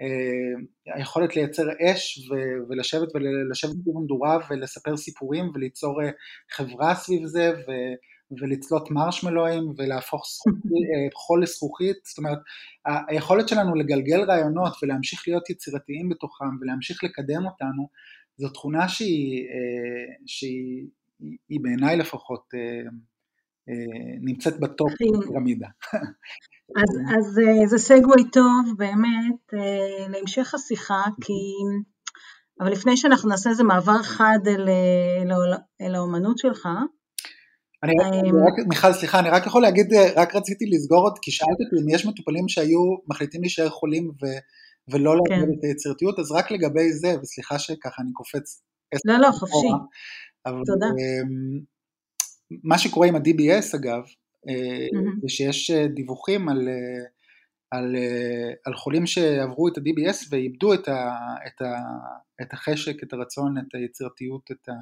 [0.01, 2.29] אה, היכולת לייצר אש
[2.69, 6.09] ולשבת ולשבת במדורה ולספר סיפורים וליצור אה,
[6.51, 7.51] חברה סביב זה
[8.41, 12.37] ולצלות מרשמלואים ולהפוך אה, חול לזכוכית, זאת אומרת
[12.85, 17.87] היכולת שלנו לגלגל רעיונות ולהמשיך להיות יצירתיים בתוכם ולהמשיך לקדם אותנו
[18.37, 19.47] זו תכונה שהיא,
[20.25, 20.85] שהיא
[21.61, 22.43] בעיניי לפחות
[24.21, 25.67] נמצאת בטופ פירמידה.
[26.77, 31.33] אז, אז אה, זה סגווי טוב באמת אה, להמשך השיחה, כי...
[32.59, 34.69] אבל לפני שאנחנו נעשה איזה מעבר חד אל,
[35.31, 36.67] אל, אל האומנות שלך,
[37.83, 37.93] אני
[38.47, 41.95] רק, מיכל, סליחה, אני רק יכול להגיד, רק רציתי לסגור עוד, כי שאלת אותי אם
[41.95, 44.25] יש מטופלים שהיו מחליטים להישאר חולים ו,
[44.91, 45.39] ולא כן.
[45.39, 48.63] להגיד את היצירתיות, אז רק לגבי זה, וסליחה שככה אני קופץ.
[49.05, 49.67] לא, לא, חופשי.
[50.45, 50.85] אבל, תודה.
[50.85, 51.59] אמ,
[52.63, 55.25] מה שקורה עם ה-DBS אגב, mm-hmm.
[55.25, 57.05] ושיש אה, דיווחים על, אה,
[57.71, 57.95] על,
[58.65, 61.75] על חולים שעברו את ה-DBS ואיבדו את, ה, את, ה,
[62.41, 64.73] את החשק, את הרצון, את היצירתיות, את ה...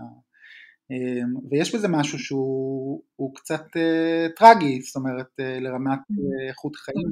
[1.52, 3.64] ויש בזה משהו שהוא קצת
[4.36, 6.00] טרגי, זאת אומרת לרמת
[6.50, 7.08] איכות חיים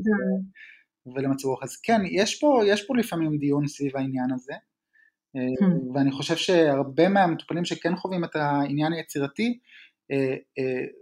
[1.16, 1.64] ולמצב רוח.
[1.64, 4.54] אז כן, יש פה, יש פה לפעמים דיון סביב העניין הזה,
[5.38, 5.96] hmm.
[5.96, 9.60] ואני חושב שהרבה מהמטופלים שכן חווים את העניין היצירתי,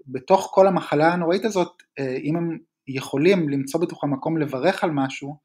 [0.07, 5.37] בתוך כל המחלה הנוראית הזאת, אם הם יכולים למצוא בתוכם מקום לברך על משהו,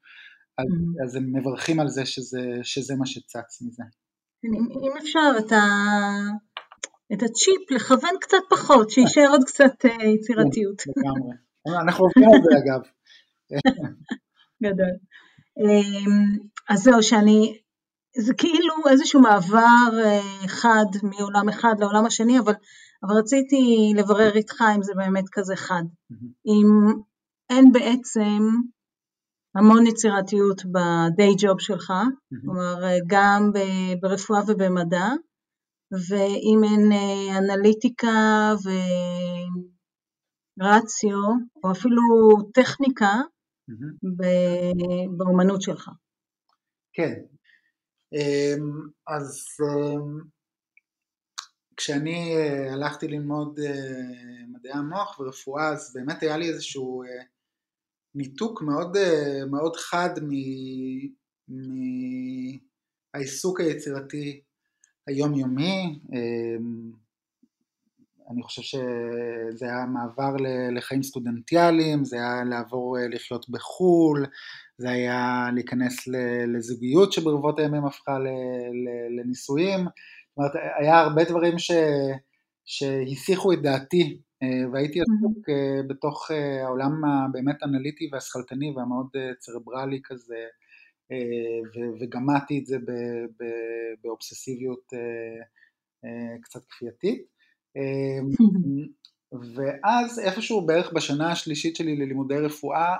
[0.57, 1.03] אז, mm-hmm.
[1.03, 3.83] אז הם מברכים על זה שזה, שזה מה שצץ מזה.
[4.45, 4.51] אם,
[4.83, 5.61] אם אפשר את, ה,
[7.13, 10.81] את הצ'יפ לכוון קצת פחות, שיישאר עוד קצת אה, יצירתיות.
[10.81, 11.35] כן, לגמרי.
[11.81, 12.81] אנחנו עובדים על זה אגב.
[14.63, 14.95] גדול.
[16.69, 17.57] אז זהו, שאני,
[18.17, 22.53] זה כאילו איזשהו מעבר אה, חד מעולם אחד לעולם השני, אבל,
[23.03, 25.83] אבל רציתי לברר איתך אם זה באמת כזה חד.
[26.45, 26.67] אם
[27.49, 28.39] אין בעצם
[29.55, 32.41] המון יצירתיות ב-day job שלך, mm-hmm.
[32.41, 32.75] כלומר
[33.07, 33.51] גם
[34.01, 35.07] ברפואה ובמדע,
[36.09, 38.53] ואם אין אה, אנליטיקה
[40.59, 41.19] ורציו,
[41.63, 42.01] או אפילו
[42.53, 43.13] טכניקה
[43.71, 44.17] mm-hmm.
[45.17, 45.89] באומנות שלך.
[46.93, 47.13] כן,
[49.07, 50.19] אז אמ,
[51.77, 57.03] כשאני אה, הלכתי ללמוד אה, מדעי המוח ורפואה, אז באמת היה לי איזשהו
[58.15, 60.09] ניתוק מאוד, אה, מאוד חד
[63.13, 64.41] מהעיסוק היצירתי
[65.07, 65.99] היומיומי.
[66.13, 66.91] אמ,
[68.29, 70.35] אני חושב שזה היה מעבר
[70.75, 74.25] לחיים סטודנטיאליים, זה היה לעבור אה, לחיות בחו"ל,
[74.77, 76.07] זה היה להיכנס
[76.55, 78.17] לזוגיות שברבות הימים הפכה
[79.17, 81.71] לנישואים, זאת אומרת היה הרבה דברים ש,
[82.65, 89.07] שהסיחו את דעתי אה, והייתי עסוק אה, בתוך אה, העולם הבאמת אנליטי והשכלתני והמאוד
[89.39, 90.45] צרברלי כזה,
[91.99, 92.77] וגמעתי את זה
[94.03, 94.93] באובססיביות
[96.41, 97.25] קצת כפייתית.
[99.55, 102.95] ואז איפשהו בערך בשנה השלישית שלי ללימודי רפואה,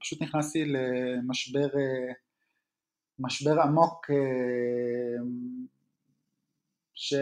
[0.00, 1.68] פשוט נכנסתי למשבר
[3.18, 4.10] משבר עמוק
[6.94, 7.14] ש...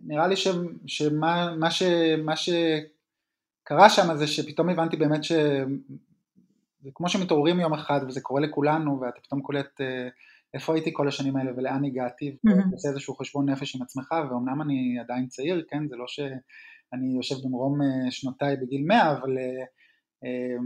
[0.00, 0.48] נראה לי ש,
[0.86, 1.82] שמה מה ש,
[2.24, 5.32] מה שקרה שם זה שפתאום הבנתי באמת ש...
[6.82, 10.08] זה כמו שמתעוררים יום אחד וזה קורה לכולנו ואתה פתאום קולט אה,
[10.54, 14.98] איפה הייתי כל השנים האלה ולאן הגעתי ועושה איזשהו חשבון נפש עם עצמך ואומנם אני
[15.00, 16.04] עדיין צעיר, כן, זה לא
[16.90, 19.38] שאני יושב במרום אה, שנותיי בגיל 100 אבל
[20.24, 20.56] אה,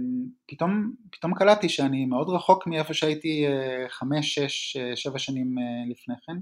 [0.49, 3.47] פתאום, פתאום קלטתי שאני מאוד רחוק מאיפה שהייתי
[3.89, 5.55] חמש, שש, שבע שנים
[5.91, 6.37] לפני כן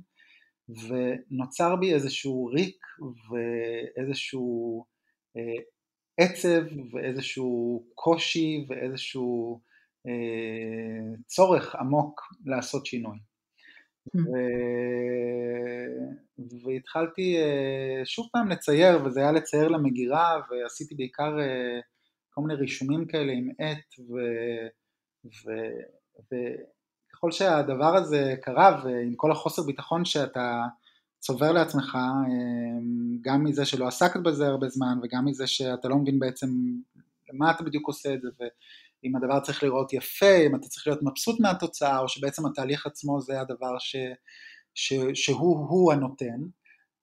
[0.68, 2.86] ונוצר בי איזשהו ריק
[3.30, 4.84] ואיזשהו
[5.36, 5.62] אה,
[6.16, 6.62] עצב
[6.92, 9.60] ואיזשהו קושי ואיזשהו
[10.06, 13.18] אה, צורך עמוק לעשות שינוי.
[14.08, 14.20] Hmm.
[14.20, 14.32] ו...
[16.64, 21.80] והתחלתי אה, שוב פעם לצייר, וזה היה לצייר למגירה, ועשיתי בעיקר אה,
[22.30, 24.12] כל מיני רישומים כאלה עם עט, ו...
[25.24, 25.50] ו...
[26.20, 26.36] ו...
[27.12, 30.64] ככל שהדבר הזה קרה ועם כל החוסר ביטחון שאתה
[31.18, 36.18] צובר לעצמך, אמ, גם מזה שלא עסקת בזה הרבה זמן וגם מזה שאתה לא מבין
[36.18, 36.48] בעצם
[37.32, 38.28] למה אתה בדיוק עושה את זה
[39.04, 43.20] ואם הדבר צריך לראות יפה, אם אתה צריך להיות מבסוט מהתוצאה או שבעצם התהליך עצמו
[43.20, 43.96] זה הדבר ש,
[44.74, 46.40] ש, שהוא הנותן.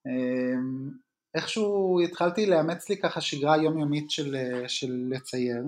[0.08, 0.90] אמ,
[1.36, 4.36] איכשהו התחלתי לאמץ לי ככה שגרה יומיומית של,
[4.68, 5.64] של לצייר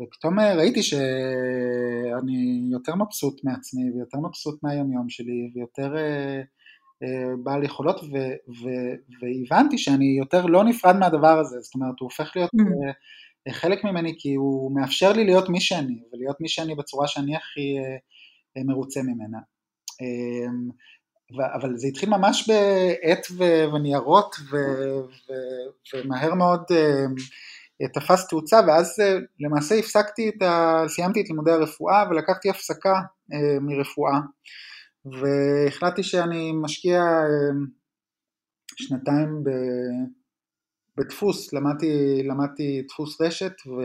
[0.00, 6.40] ופתאום אה, ראיתי שאני יותר מבסוט מעצמי ויותר מבסוט מהיומיום שלי ויותר אה,
[7.02, 8.16] אה, בעל יכולות ו,
[8.48, 8.68] ו,
[9.20, 12.92] והבנתי שאני יותר לא נפרד מהדבר הזה, זאת אומרת הוא הופך להיות mm.
[13.48, 17.76] חלק ממני כי הוא מאפשר לי להיות מי שאני ולהיות מי שאני בצורה שאני הכי
[18.64, 19.38] מרוצה ממנה.
[20.00, 20.70] אמ,
[21.54, 23.26] אבל זה התחיל ממש בעט
[23.72, 24.36] וניירות
[25.94, 26.62] ומהר מאוד
[27.88, 30.82] תפס תאוצה ואז אה, למעשה הפסקתי את ה...
[30.88, 32.94] סיימתי את לימודי הרפואה ולקחתי הפסקה
[33.32, 34.18] אה, מרפואה
[35.04, 37.52] והחלטתי שאני משקיע אה,
[38.76, 39.50] שנתיים ב...
[40.96, 43.80] בדפוס, למדתי, למדתי דפוס רשת ו...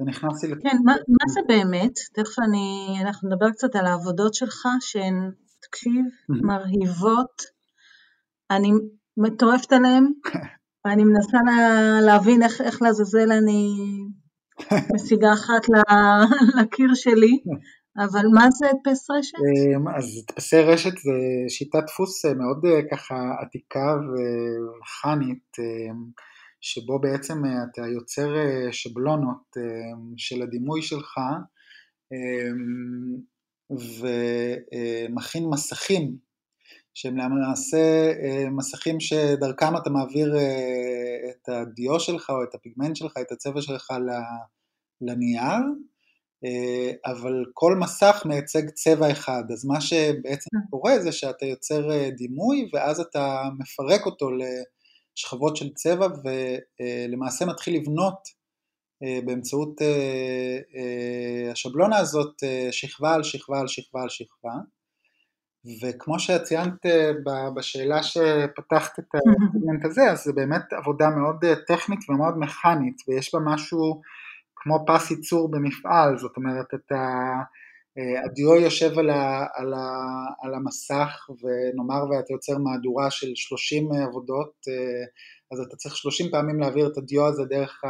[0.00, 0.58] ונכנסתי לת...
[0.62, 1.92] כן, מה, מה זה באמת?
[2.14, 5.30] תכף אני, אנחנו נדבר קצת על העבודות שלך שהן,
[5.62, 7.42] תקשיב, מרהיבות,
[8.50, 8.68] אני
[9.16, 10.04] מטורפת עליהן,
[10.84, 13.68] ואני מנסה לה, להבין איך, איך לעזאזל אני
[14.94, 15.68] משיגה אחת
[16.60, 17.38] לקיר שלי,
[17.96, 19.38] אבל מה זה הדפס רשת?
[19.38, 21.12] אמ, אז הדפסי רשת זה
[21.48, 26.04] שיטת דפוס אה, מאוד אה, ככה עתיקה ומכנית, אמ,
[26.60, 28.34] שבו בעצם אה, אתה יוצר
[28.70, 29.56] שבלונות
[30.16, 31.18] של הדימוי שלך
[32.12, 33.16] אמ,
[33.70, 36.16] ומכין מסכים
[36.94, 38.12] שהם למעשה
[38.50, 40.36] מסכים שדרכם אתה מעביר
[41.30, 43.90] את הדיו שלך או את הפיגמנט שלך, את הצבע שלך
[45.00, 45.62] לנייר,
[47.06, 53.00] אבל כל מסך מייצג צבע אחד, אז מה שבעצם קורה זה שאתה יוצר דימוי ואז
[53.00, 58.42] אתה מפרק אותו לשכבות של צבע ולמעשה מתחיל לבנות
[59.24, 59.80] באמצעות
[61.52, 62.34] השבלונה הזאת
[62.70, 64.52] שכבה על שכבה על שכבה על שכבה.
[65.82, 66.86] וכמו שציינת
[67.56, 69.04] בשאלה שפתחת את
[69.90, 74.00] הזה אז זה באמת עבודה מאוד טכנית ומאוד מכנית ויש בה משהו
[74.62, 77.32] כמו פס ייצור במפעל זאת אומרת אתה
[78.24, 79.88] הדיו יושב על, ה, על, ה,
[80.42, 84.52] על המסך ונאמר ואתה יוצר מהדורה של 30 עבודות
[85.52, 87.82] אז אתה צריך 30 פעמים להעביר את הדיו הזה דרך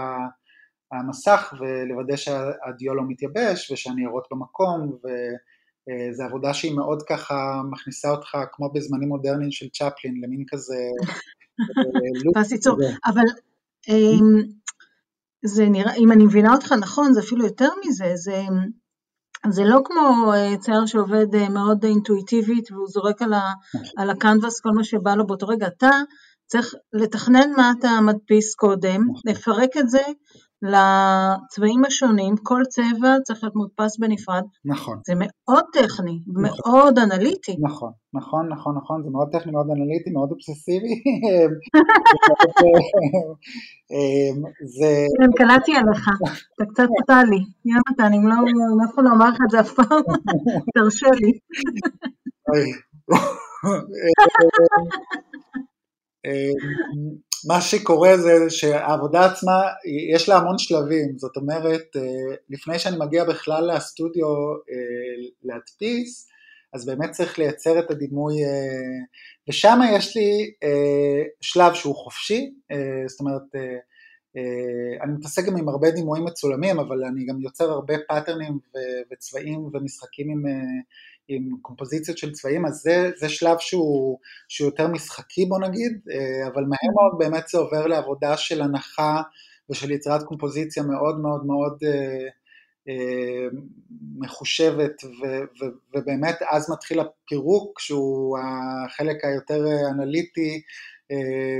[0.92, 8.72] המסך ולוודא שהדיו לא מתייבש ושהניירות במקום וזו עבודה שהיא מאוד ככה מכניסה אותך כמו
[8.72, 10.76] בזמנים מודרניים של צ'פלין למין כזה
[12.34, 13.24] פס ייצור, אבל
[15.44, 18.42] זה נראה, אם אני מבינה אותך נכון זה אפילו יותר מזה, זה,
[19.50, 24.02] זה לא כמו צייר שעובד מאוד אינטואיטיבית והוא זורק על, ה, נכון.
[24.02, 25.90] על הקנבס כל מה שבא לו באותו רגע, אתה
[26.46, 29.20] צריך לתכנן מה אתה מדפיס קודם, נכון.
[29.24, 30.02] לפרק את זה
[30.62, 34.42] לצבעים השונים, כל צבע צריך להיות מודפס בנפרד.
[34.64, 34.98] נכון.
[35.06, 36.42] זה מאוד טכני, נכון.
[36.42, 37.56] מאוד אנליטי.
[37.60, 41.02] נכון, נכון, נכון, נכון, זה מאוד טכני, מאוד אנליטי, מאוד אובססיבי.
[44.78, 45.06] זה...
[45.18, 46.08] כן, קלטתי עליך,
[46.54, 47.40] אתה קצת טלי.
[47.64, 48.36] יונתן, אם לא,
[48.78, 50.02] לא יכול לומר לך את זה אף פעם,
[50.74, 51.32] תרשה לי.
[57.46, 59.62] מה שקורה זה שהעבודה עצמה,
[60.14, 66.28] יש לה המון שלבים, זאת אומרת, אה, לפני שאני מגיע בכלל לסטודיו אה, להדפיס,
[66.72, 68.98] אז באמת צריך לייצר את הדימוי, אה,
[69.48, 70.50] ושם יש לי
[71.40, 72.50] שלב שהוא חופשי,
[73.06, 73.42] זאת אומרת,
[75.02, 78.58] אני מתעסק גם עם הרבה דימויים מצולמים, אבל אני גם יוצר הרבה פאטרנים
[79.12, 80.42] וצבעים ומשחקים עם
[81.28, 86.46] עם קומפוזיציות של צבעים, אז זה, זה שלב שהוא, שהוא יותר משחקי בוא נגיד, אה,
[86.46, 86.94] אבל מהר mm-hmm.
[86.94, 89.22] מאוד באמת זה עובר לעבודה של הנחה
[89.70, 92.28] ושל יצירת קומפוזיציה מאוד מאוד מאוד אה,
[92.88, 93.46] אה,
[94.18, 100.62] מחושבת, ו, ו, ובאמת אז מתחיל הפירוק שהוא החלק היותר אנליטי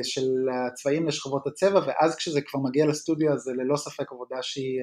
[0.03, 4.81] של הצבעים לשכבות הצבע, ואז כשזה כבר מגיע לסטודיו אז זה ללא ספק עבודה שהיא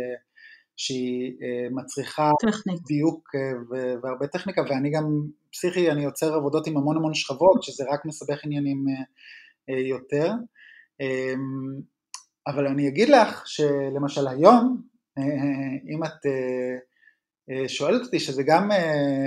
[0.80, 2.82] שהיא אה, מצריכה טכנית.
[2.88, 3.42] דיוק אה,
[4.04, 5.06] והרבה טכניקה ואני גם
[5.52, 8.86] פסיכי, אני יוצר עבודות עם המון המון שכבות שזה רק מסבך עניינים
[9.70, 10.32] אה, יותר
[11.00, 11.82] אמ,
[12.48, 14.82] אבל אני אגיד לך שלמשל היום
[15.89, 16.26] אם את
[17.68, 18.70] שואלת אותי שזה גם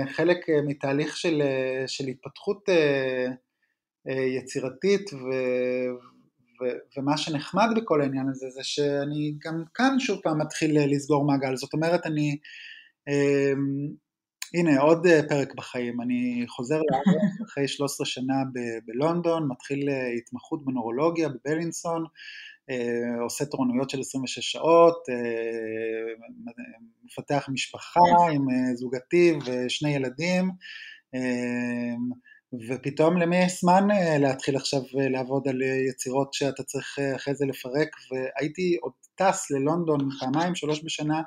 [0.09, 0.37] חלק
[0.67, 1.41] מתהליך של,
[1.87, 2.69] של התפתחות
[4.37, 5.09] יצירתית
[6.97, 11.73] ומה שנחמד בכל העניין הזה זה שאני גם כאן שוב פעם מתחיל לסגור מעגל, זאת
[11.73, 12.37] אומרת אני,
[13.07, 13.53] אה,
[14.53, 21.29] הנה עוד פרק בחיים, אני חוזר לארץ אחרי 13 שנה ב- בלונדון, מתחיל התמחות בנורולוגיה
[21.29, 22.05] בבלינסון,
[22.69, 26.25] אה, עושה תורנויות של 26 שעות, אה,
[27.03, 27.99] מפתח משפחה
[28.33, 30.51] עם זוגתי ושני ילדים,
[32.69, 37.35] ופתאום למי יש זמן אה, להתחיל עכשיו אה, לעבוד על אה, יצירות שאתה צריך אחרי
[37.35, 41.21] זה לפרק, והייתי עוד טס ללונדון פעמיים, שלוש בשנה,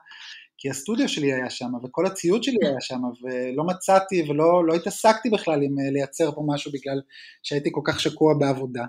[0.58, 5.30] כי הסטודיו שלי היה שם, וכל הציוד שלי היה שם, ולא מצאתי ולא לא התעסקתי
[5.30, 7.00] בכלל עם לייצר פה משהו בגלל
[7.42, 8.84] שהייתי כל כך שקוע בעבודה.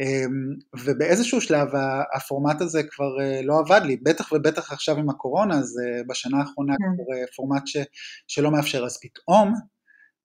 [0.00, 0.54] אמ,
[0.84, 1.68] ובאיזשהו שלב
[2.16, 7.04] הפורמט הזה כבר לא עבד לי, בטח ובטח עכשיו עם הקורונה, זה בשנה האחרונה כן.
[7.04, 7.76] כבר פורמט ש,
[8.28, 9.52] שלא מאפשר, אז פתאום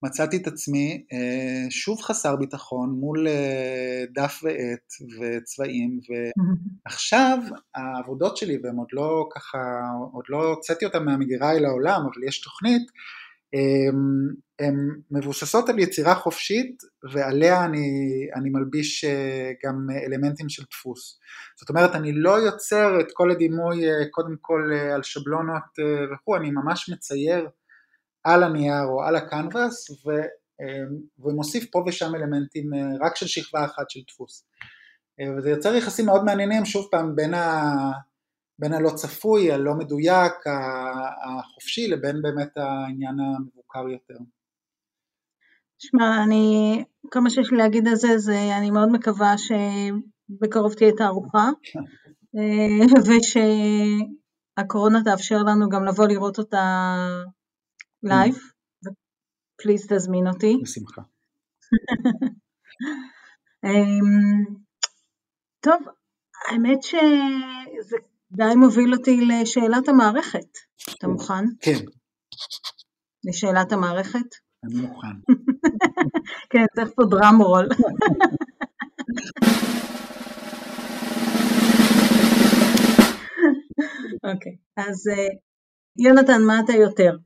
[0.04, 6.00] מצאתי את עצמי אה, שוב חסר ביטחון מול אה, דף ועט וצבעים
[6.86, 7.38] ועכשיו
[7.76, 9.58] העבודות שלי והן עוד לא ככה,
[10.14, 12.82] עוד לא הוצאתי אותן מהמגירה אל העולם אבל יש תוכנית
[14.60, 14.76] הן
[15.12, 17.88] מבוססות על יצירה חופשית ועליה אני,
[18.36, 21.20] אני מלביש אה, גם אלמנטים של דפוס.
[21.60, 25.80] זאת אומרת אני לא יוצר את כל הדימוי קודם כל על שבלונות
[26.14, 27.48] וכו', אני ממש מצייר
[28.24, 30.10] על הנייר או על הקנבס ו,
[30.62, 34.46] אמ, ומוסיף פה ושם אלמנטים אה, רק של שכבה אחת של דפוס.
[35.20, 37.74] אה, וזה יוצר יחסים מאוד מעניינים שוב פעם בין, ה,
[38.60, 40.34] בין הלא צפוי, הלא מדויק,
[41.26, 44.24] החופשי לבין באמת העניין המבוקר יותר.
[45.80, 51.50] שמע, אני, כמה שיש לי להגיד על זה, זה אני מאוד מקווה שבקרוב תהיה תערוכה
[52.38, 52.86] אה,
[54.58, 56.96] ושהקורונה תאפשר לנו גם לבוא לראות אותה
[58.04, 58.36] live,
[59.62, 60.58] please תזמין אותי.
[60.64, 61.02] בשמחה.
[63.66, 64.46] אמ,
[65.60, 65.82] טוב,
[66.48, 67.98] האמת שזה
[68.32, 70.58] די מוביל אותי לשאלת המערכת.
[70.98, 71.44] אתה מוכן?
[71.62, 71.86] כן.
[73.24, 74.36] לשאלת המערכת?
[74.64, 75.08] אני מוכן.
[76.52, 77.68] כן, צריך פה דראם רול.
[84.24, 85.28] אוקיי, אז אה,
[85.98, 87.18] יונתן, מה אתה יותר?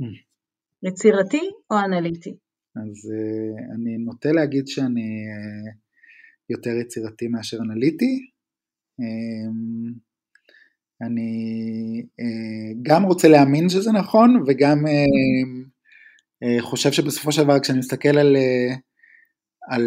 [0.83, 2.37] יצירתי או אנליטי?
[2.75, 5.75] אז uh, אני נוטה להגיד שאני uh,
[6.49, 8.29] יותר יצירתי מאשר אנליטי.
[9.01, 9.93] Um,
[11.01, 14.77] אני uh, גם רוצה להאמין שזה נכון וגם
[16.59, 18.35] חושב שבסופו של דבר כשאני מסתכל על,
[19.69, 19.83] על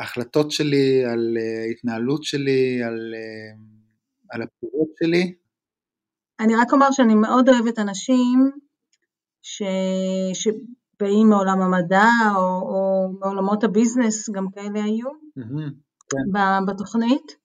[0.00, 1.36] החלטות שלי, על
[1.70, 3.14] התנהלות שלי, על,
[4.30, 5.34] על הפעולות שלי.
[6.40, 8.50] אני רק אומר שאני מאוד אוהבת אנשים
[9.44, 9.62] ש...
[10.34, 10.48] ש...
[11.00, 15.70] באים מעולם המדע או, או מעולמות הביזנס, גם כאלה היו mm-hmm,
[16.10, 16.66] כן.
[16.66, 17.36] בתוכנית,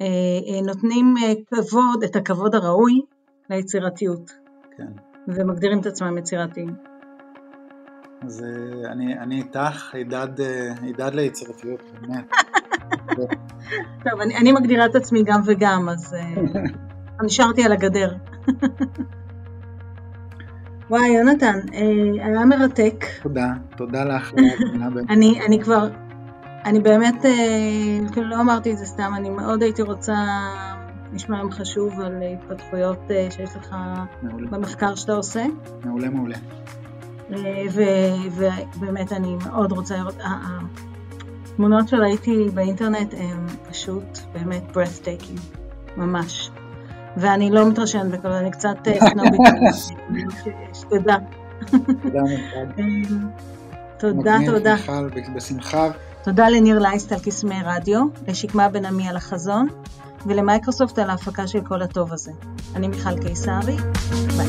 [0.00, 3.00] שנותנים אה, אה, כבוד, את הכבוד הראוי
[3.50, 4.30] ליצירתיות.
[4.76, 4.92] כן.
[5.28, 6.74] ומגדירים את עצמם יצירתיים.
[8.22, 10.40] אז אה, אני, אני איתך, עידד,
[10.82, 12.30] עידד ליצירתיות, באמת.
[14.04, 16.14] טוב, אני, אני מגדירה את עצמי גם וגם, אז
[17.22, 18.14] נשארתי על הגדר.
[20.90, 21.80] וואי, יונתן, אה,
[22.26, 23.04] היה מרתק.
[23.22, 24.32] תודה, תודה לך.
[25.10, 25.88] אני, אני כבר,
[26.64, 27.30] אני באמת, אה,
[28.12, 30.14] כאילו לא אמרתי את זה סתם, אני מאוד הייתי רוצה
[31.12, 33.76] לשמוע ממך שוב על התפתחויות אה, שיש לך
[34.22, 34.50] מעולה.
[34.50, 35.44] במחקר שאתה עושה.
[35.84, 36.36] מעולה, מעולה.
[38.34, 40.16] ובאמת אני מאוד רוצה לראות,
[41.50, 45.40] התמונות שראיתי באינטרנט הן פשוט באמת breathtaking,
[45.96, 46.50] ממש.
[47.16, 49.40] ואני לא מתרשמת בקלות, אני קצת סנובית,
[50.90, 51.16] תודה.
[53.98, 54.74] תודה, תודה.
[54.74, 55.88] מיכל, אה, בשמחה.
[56.22, 59.68] תודה לניר לייסט על קסמי רדיו, לשקמה בן עמי על החזון,
[60.26, 62.32] ולמייקרוסופט על ההפקה של כל הטוב הזה.
[62.76, 63.76] אני מיכל קיסרי,
[64.36, 64.48] ביי.